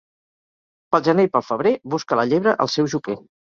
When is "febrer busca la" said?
1.49-2.27